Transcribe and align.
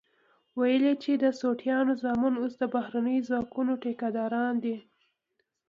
ويل 0.59 0.83
يې 0.89 0.93
چې 1.03 1.11
د 1.23 1.25
سوټيانو 1.41 1.91
زامن 2.03 2.33
اوس 2.41 2.53
د 2.59 2.63
بهرنيو 2.75 3.25
ځواکونو 3.29 3.71
ټيکه 3.83 4.07
داران 4.17 4.53
دي. 4.63 4.77